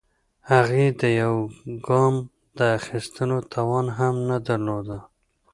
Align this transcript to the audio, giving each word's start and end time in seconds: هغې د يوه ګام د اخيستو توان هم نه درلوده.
هغې 0.51 0.85
د 0.99 1.01
يوه 1.21 1.43
ګام 1.87 2.15
د 2.57 2.59
اخيستو 2.77 3.37
توان 3.53 3.85
هم 3.97 4.15
نه 4.29 4.37
درلوده. 4.47 4.99